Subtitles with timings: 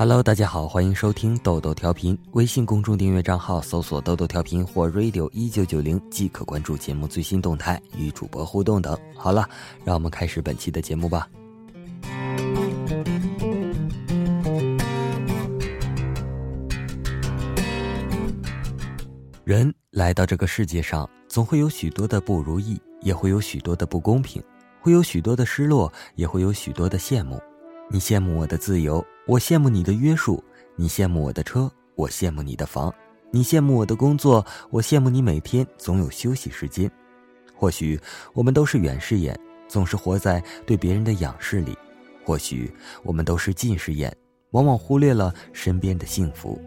[0.00, 2.18] Hello，大家好，欢迎收听豆豆调频。
[2.32, 8.98] 微信公众订阅账号搜索“豆豆调频”或 “radio 一九九零”即可关注节目最新动态，与主播互动等。
[9.14, 9.46] 好了，
[9.84, 11.28] 让我们开始本期的节目吧。
[19.44, 24.42] 人来到这个世界上，总会有许多的不如意，也会有许多的不公平，
[24.80, 27.38] 会有许多的失落，也会有许多的羡慕。
[27.92, 30.42] 你羡慕我的自由，我羡慕你的约束；
[30.74, 32.90] 你羡慕我的车，我羡慕你的房；
[33.30, 36.90] 你羡慕我的工作，我羡慕你每天总有休息时间。
[37.54, 38.00] 或许
[38.32, 39.38] 我们都是远视眼，
[39.68, 41.74] 总是活在对别人的仰视里；
[42.24, 42.74] 或许
[43.04, 44.12] 我们都是近视眼，
[44.50, 46.60] 往往忽略了身边的幸福。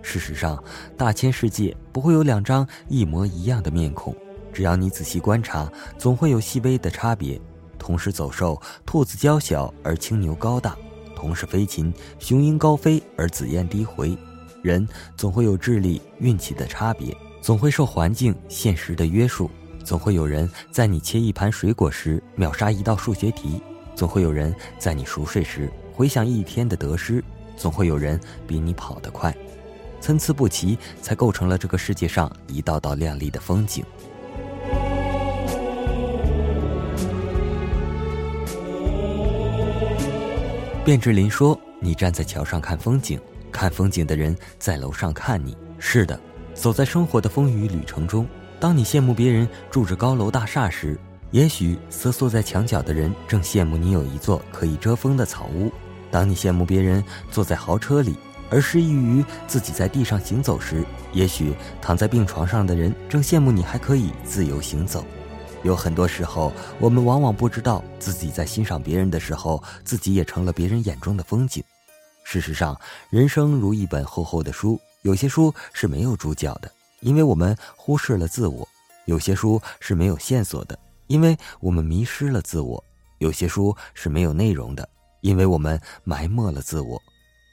[0.00, 0.64] 事实上，
[0.96, 4.16] 大千世界不会有两张一模一样的面孔，
[4.54, 7.38] 只要你仔细观察，总会有细微的差别。
[7.78, 10.72] 同是走兽，兔子娇小而青牛高大；
[11.20, 14.16] 同是飞禽，雄鹰高飞而紫燕低回。
[14.62, 19.50] 人总会有智力、运气的差别，总会受环境、现实的约束。
[19.84, 23.60] 总会有人在你切一盘水果时秒杀一道数学题，
[23.94, 27.22] 总会有人在你熟睡时回想一天的得失，
[27.54, 29.36] 总会有人比你跑得快。
[30.00, 33.84] 参差不齐，才构成了这个世界上一道道亮丽的风景。
[40.82, 43.20] 卞之琳说：“你站在桥上看风景，
[43.52, 45.54] 看风景的人在楼上看你。
[45.78, 46.18] 是的，
[46.54, 48.26] 走在生活的风雨旅程中，
[48.58, 50.98] 当你羡慕别人住着高楼大厦时，
[51.32, 55.70] 也许瑟缩在墙角的人正羡慕你有一座可以遮风的草屋；
[56.10, 58.16] 当你羡慕别人坐在豪车里，
[58.48, 65.04] 而失意于自己在地上行走时，也许躺在病床上的人正羡慕你还可以自由行走。”
[65.62, 71.62] 有很多时候，我们往往不知道自己在欣赏别人的时候，自己也成了别人眼中的风景。
[72.24, 72.78] 事实上，
[73.10, 78.66] 人生如一本厚厚的书，有些书是没有主角的，因为我们忽视了自我；
[79.04, 82.82] 有些书是没有线索的，因为我们迷失了自我；
[83.18, 84.88] 有些书是没有内容的，
[85.20, 86.98] 因为我们埋没了自我。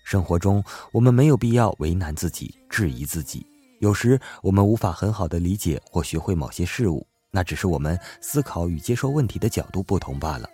[0.05, 3.45] 生活中，我们没有必要为难自己、质疑自己。
[3.81, 7.05] 有时，我们无法很好的理解或学会某些事物。
[7.37, 10.49] 那只是我们思考与接受问题的角度不同罢了。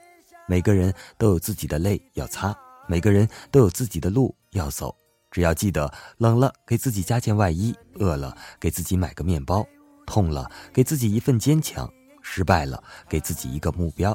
[0.49, 2.53] 每个人都有自己的泪要擦，
[2.89, 4.93] 每个人都有自己的路要走。
[5.31, 9.65] 只要记得，冷了给自己加件外衣，饿了给自己买个面包，
[10.05, 11.89] 痛了给自己一份坚强，
[12.21, 14.13] 失败了给自己一个目标，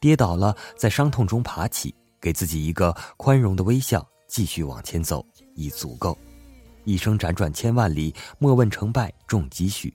[0.00, 5.22] 跌倒了在伤痛中爬起，给自己一个宽容的微笑，继续往前走
[5.54, 6.16] 已足够。
[6.84, 9.94] 一生辗转千万里，莫问成败重几许。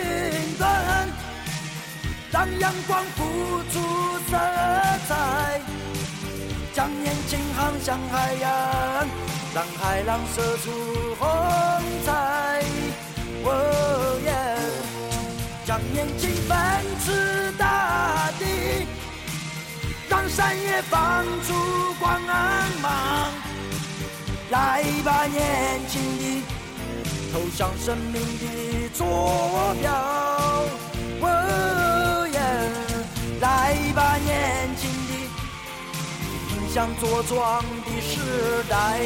[2.31, 3.23] 让阳光付
[3.71, 4.01] 出。
[4.31, 4.37] 色
[5.09, 5.59] 彩，
[6.73, 8.49] 将眼睛航向海洋，
[9.53, 10.71] 让海浪射出
[11.19, 11.27] 红
[12.05, 12.63] 彩。
[13.43, 14.31] 哦耶！
[15.65, 16.57] 将眼睛奔
[17.03, 18.87] 驰大地，
[20.07, 21.53] 让山野放出
[21.99, 22.21] 光
[22.81, 23.33] 芒。
[24.49, 26.41] 来吧，年轻的，
[27.33, 29.91] 投向生命的坐标。
[31.19, 32.20] 哦！
[33.41, 35.13] 来吧，年轻的，
[36.53, 38.19] 迎向茁壮的时
[38.69, 39.01] 代。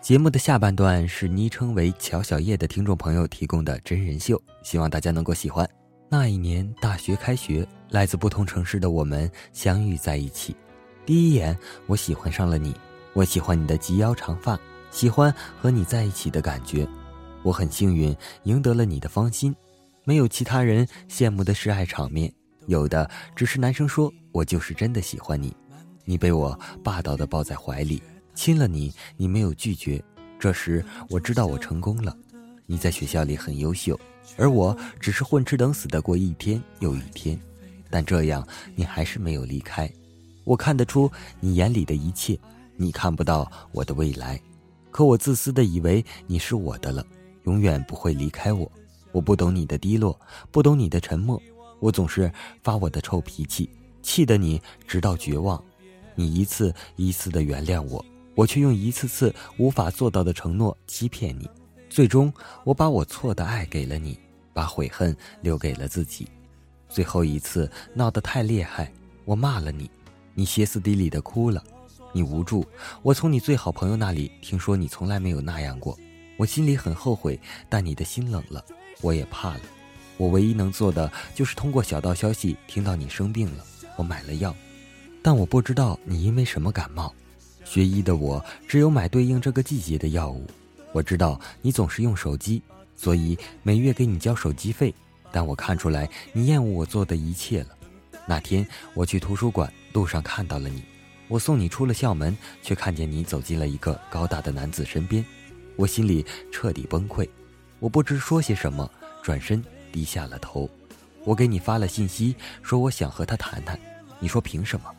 [0.00, 5.68] 节目的下半段是昵称为乔小叶的听众朋友提供的真人秀，希望大家能够喜欢。
[6.08, 10.54] 那一年大学开学，来自不同城市的我们相遇在一起。
[11.04, 12.72] 第一眼，我喜欢上了你，
[13.12, 14.56] 我喜欢你的及腰长发，
[14.92, 16.86] 喜欢和你在一起的感觉。
[17.42, 19.52] 我很幸运，赢得了你的芳心。
[20.10, 22.32] 没有其他人羡慕的示爱场面，
[22.66, 25.56] 有的只是男生说：“我就是真的喜欢你。”
[26.04, 28.02] 你被我霸道的抱在怀里，
[28.34, 30.02] 亲了你，你没有拒绝。
[30.36, 32.12] 这时我知道我成功了。
[32.66, 33.96] 你在学校里很优秀，
[34.36, 37.38] 而我只是混吃等死的过一天又一天。
[37.88, 39.88] 但这样你还是没有离开。
[40.42, 41.08] 我看得出
[41.38, 42.36] 你眼里的一切，
[42.74, 44.40] 你看不到我的未来。
[44.90, 47.06] 可我自私的以为你是我的了，
[47.44, 48.68] 永远不会离开我。
[49.12, 50.18] 我不懂你的低落，
[50.50, 51.40] 不懂你的沉默，
[51.78, 53.68] 我总是发我的臭脾气，
[54.02, 55.62] 气得你直到绝望。
[56.14, 58.04] 你一次一次的原谅我，
[58.34, 61.48] 我却用一次次无法做到的承诺欺骗你。
[61.88, 62.32] 最终，
[62.64, 64.18] 我把我错的爱给了你，
[64.52, 66.28] 把悔恨留给了自己。
[66.88, 68.92] 最后一次闹得太厉害，
[69.24, 69.90] 我骂了你，
[70.34, 71.62] 你歇斯底里的哭了，
[72.12, 72.64] 你无助。
[73.02, 75.98] 我从你最好朋友那里听说你从来没有那样过，
[76.36, 78.64] 我心里很后悔，但你的心冷了，
[79.00, 79.60] 我也怕了。
[80.16, 83.64] 我唯一能做的就是通过小道消息听到你生病了，
[83.96, 84.54] 我买了药，
[85.22, 87.14] 但我不知道你因为什么感冒。
[87.64, 90.46] 学医的我只有买对应这个季节的药物。
[90.92, 92.60] 我知道你总是用手机，
[92.96, 94.94] 所以每月给你交手机费。
[95.32, 97.68] 但我看出来你厌恶我做的一切了。
[98.26, 100.82] 那天我去图书馆，路上看到了你，
[101.28, 105.24] 我送你出了校门，却看见你走进了一个高大的男子身边，
[105.76, 107.28] 我心里彻底崩溃，
[107.80, 108.88] 我不知说些什么，
[109.22, 110.68] 转身低下了头。
[111.24, 113.78] 我给你发了信息，说我想和他谈谈，
[114.20, 114.90] 你说凭什么？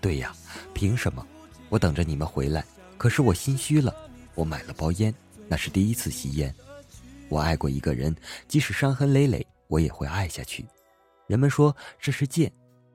[0.00, 0.34] 对呀，
[0.74, 1.26] 凭什么？
[1.68, 2.64] 我等着你们回来，
[2.98, 3.94] 可是我心虚了，
[4.34, 5.14] 我买了包烟，
[5.48, 6.54] 那是第一次吸烟。
[7.28, 8.14] 我爱过一个人，
[8.46, 9.44] 即使伤痕累累。
[9.66, 10.64] 我也会爱下去。
[11.26, 12.52] 人们说这是贱，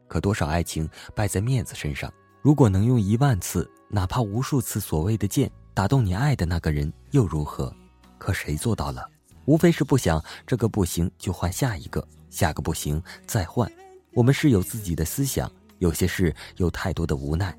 [0.07, 2.13] 可多少爱情败在面子身上。
[2.41, 7.73] 如果能用一万次，哪怕无数次所谓的贱打动你爱的那个人，又如何？
[8.19, 9.09] 可谁做到了？
[9.45, 13.71] 无非是不想这个不行就换下一个，下个不行再换。
[14.13, 17.55] 我们是有自己的思想，有些事有太多的无奈。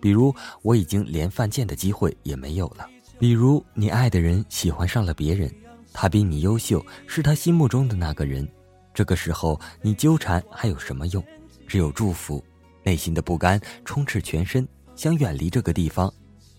[0.00, 2.86] 比如我已经连犯贱的机会也没有了。
[3.18, 5.50] 比如你爱的人喜欢上了别人。
[5.96, 8.46] 他比你优秀，是他心目中的那个人。
[8.92, 11.24] 这个时候你纠缠还有什么用？
[11.68, 12.42] 只有祝福。
[12.82, 14.66] 内心的不甘充斥全身，
[14.96, 16.12] 想远离这个地方，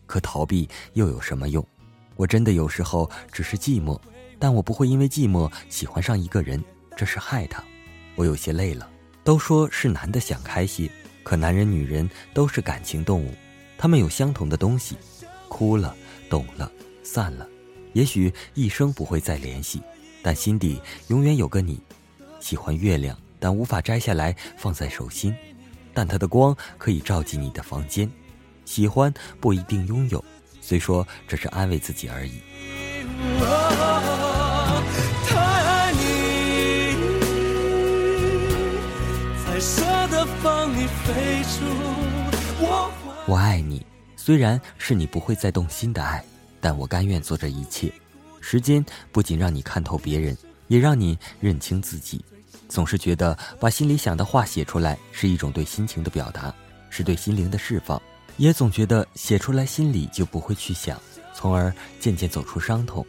[0.06, 1.64] 可逃避又有什么用？
[2.16, 4.00] 我真的有时候只是寂寞，
[4.46, 6.64] 但我不会因为寂寞喜欢上一个人，
[6.96, 7.64] 这是害他。
[8.14, 8.88] 我有些累了。
[9.24, 10.88] 都说是男的想开些，
[11.24, 13.34] 可男人女人都是感情动物，
[13.76, 14.98] 他们有相同的东西：
[15.50, 15.96] 哭了，
[16.30, 16.72] 懂了，
[17.02, 17.50] 散了。
[17.94, 19.82] 也许一生不会再联系，
[20.22, 21.82] 但心底永远有个你。
[22.40, 25.36] 喜欢月亮，但无法摘下来放在手心，
[25.92, 28.08] 但它的光可以照进你的房间。
[28.64, 29.12] 喜欢
[29.42, 30.24] 不一定拥有，
[30.62, 32.42] 虽说这是安慰自己而已。
[43.28, 43.86] 我爱你，
[44.16, 46.24] 虽然是你不会再动心的爱。
[46.62, 47.94] 但我甘愿做这一切，
[48.42, 50.36] 时间不仅让你看透别人，
[50.68, 52.26] 也让你认清自己。
[52.68, 56.52] 总是觉得把心里想的话写出来是一种对心情的表达，
[56.90, 58.02] 是对心灵的释放。
[58.38, 61.00] 也总觉得写出来心里就不会去想，
[61.36, 63.06] 从而渐渐走出伤痛。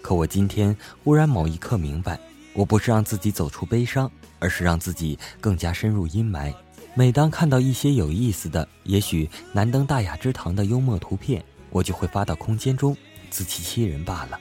[0.00, 2.16] 可我今天忽然某一刻明白，
[2.52, 4.08] 我不是让自己走出悲伤，
[4.38, 6.54] 而是让自己更加深入阴霾。
[6.94, 11.42] 每当看到一些有意思的，也许难登大雅之堂的幽默图片。
[11.70, 12.94] 我就会发到空间中，
[13.30, 14.38] 自欺欺人罢了。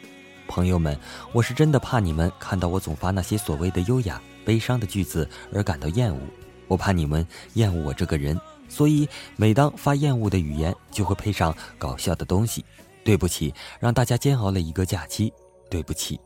[0.49, 0.99] 朋友们，
[1.31, 6.19] 我是真的怕你们看到我总发那些所谓的优雅、悲伤的句子而感到厌恶。
[6.67, 8.37] 我怕你们厌恶我这个人，
[8.67, 9.07] 所以
[9.37, 12.65] 每当发厌恶的语言，就会配上搞笑的东西。
[13.05, 15.31] 对不起，让大家煎熬了一个假期。
[15.69, 16.19] 对不起，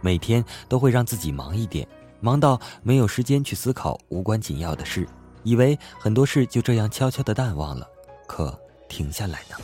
[0.00, 1.86] 每天都会让自己忙一点，
[2.20, 5.06] 忙到没有时间去思考无关紧要的事，
[5.48, 7.88] 以为很多事就这样悄悄的淡忘了。
[8.26, 8.54] 可
[8.86, 9.56] 停下来呢？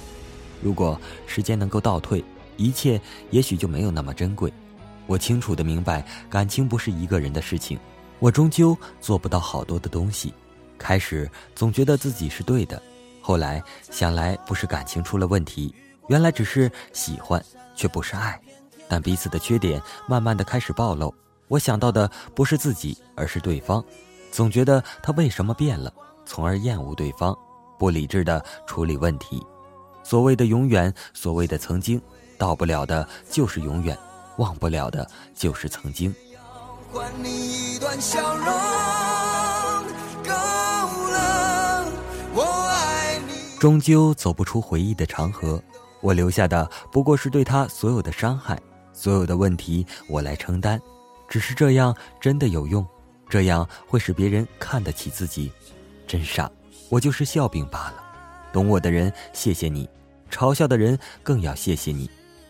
[0.62, 2.24] 如果时间能够倒退，
[2.56, 2.98] 一切
[3.30, 4.50] 也许就没有那么珍贵。
[5.06, 7.78] 我清楚的明白，感情不是一个人的事情。
[8.18, 10.32] 我终究做不到好多的东西。
[10.78, 12.82] 开始总觉得自己是对的，
[13.20, 15.74] 后来想来不是感情出了问题，
[16.08, 17.44] 原来只是喜欢，
[17.76, 18.40] 却不是爱。
[18.88, 21.14] 但彼此的缺点慢慢的开始暴露。
[21.48, 23.84] 我想到的不是自己，而是对方。
[24.34, 25.94] 总觉得他为什么变了，
[26.26, 27.32] 从而厌恶对方，
[27.78, 29.40] 不理智的处理问题。
[30.02, 32.02] 所谓的永远，所谓的曾经，
[32.36, 33.96] 到不了的就是永远，
[34.38, 36.12] 忘不了的就是曾经。
[43.60, 45.62] 终究走不出回忆的长河，
[46.00, 48.60] 我留下的不过是对他所有的伤害，
[48.92, 50.82] 所有的问题我来承担。
[51.28, 52.84] 只是这样真的有用？
[53.34, 55.50] 这样会使别人看得起自己？
[56.06, 56.48] 真傻，
[56.88, 58.04] 我就是笑柄罢了。
[58.52, 59.88] 懂我的人，谢谢你；
[60.30, 62.08] 嘲笑的人，更要谢谢你。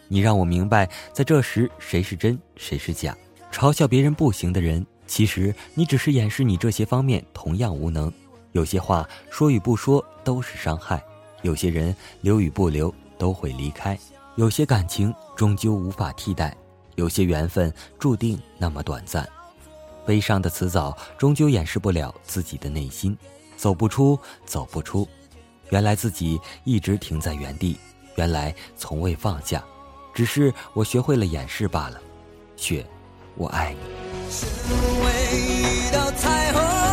[0.08, 3.16] 你让我明白，在这时谁是真，谁是假。
[3.50, 8.12] 嘲笑别人不行的人，其实你只是掩饰你这些方面同样无能。
[8.52, 11.02] 有些话说与不说都是伤害，
[11.40, 13.98] 有些人留与不留都会离开，
[14.36, 16.54] 有些感情终究无法替代，
[16.96, 19.26] 有些缘分注定那么短暂。
[20.06, 23.16] 悲伤的辞藻终究掩饰不了自己的内心，
[23.56, 25.08] 走不出，走不出。
[25.70, 27.78] 原来自己一直停在原地，
[28.16, 29.64] 原来从未放下。
[30.12, 32.00] 只是我学会了掩饰罢了。
[32.56, 32.86] 雪，
[33.36, 33.78] 我爱你。
[34.30, 34.48] 身
[35.04, 36.83] 为一道彩虹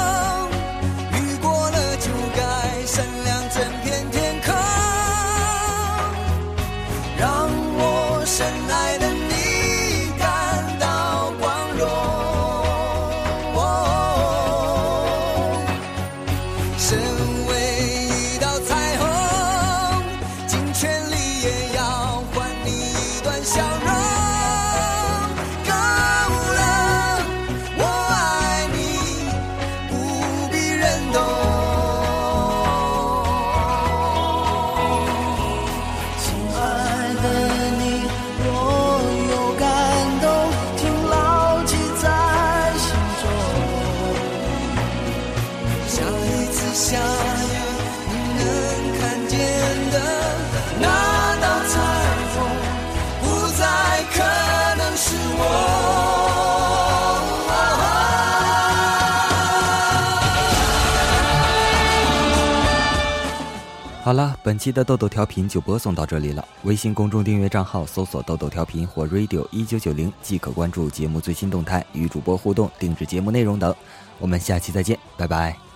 [64.04, 66.46] 好了，本期的豆豆调频就播送到这里了。
[66.63, 73.74] 微信公众订阅账号搜索“豆豆调频”或 “radio 一九九零”即可关注节目最新动态，与主播互动、定制节目内容等。
[74.20, 75.71] 我们下期再见，拜拜。